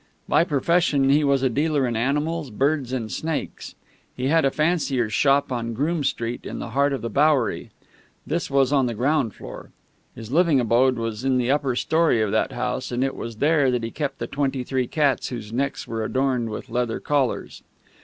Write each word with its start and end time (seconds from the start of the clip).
By 0.27 0.43
profession 0.45 1.09
he 1.09 1.23
was 1.23 1.43
a 1.43 1.47
dealer 1.49 1.85
in 1.87 1.95
animals, 1.95 2.49
birds, 2.49 2.91
and 2.91 3.11
snakes. 3.11 3.75
He 4.17 4.29
had 4.29 4.45
a 4.45 4.49
fancier's 4.49 5.13
shop 5.13 5.51
on 5.51 5.75
Groome 5.75 6.03
Street, 6.03 6.43
in 6.43 6.57
the 6.57 6.69
heart 6.71 6.91
of 6.91 7.03
the 7.03 7.09
Bowery. 7.11 7.69
This 8.25 8.49
was 8.49 8.73
on 8.73 8.87
the 8.87 8.95
ground 8.95 9.35
floor. 9.35 9.69
His 10.15 10.31
living 10.31 10.59
abode 10.59 10.95
was 10.97 11.23
in 11.23 11.37
the 11.37 11.51
upper 11.51 11.75
story 11.75 12.19
of 12.19 12.31
that 12.31 12.51
house, 12.51 12.91
and 12.91 13.03
it 13.03 13.15
was 13.15 13.35
there 13.35 13.69
that 13.69 13.83
he 13.83 13.91
kept 13.91 14.17
the 14.17 14.25
twenty 14.25 14.63
three 14.63 14.87
cats 14.87 15.27
whose 15.29 15.53
necks 15.53 15.87
were 15.87 16.03
adorned 16.03 16.49
with 16.49 16.67
leather 16.69 16.99
collars. 16.99 17.61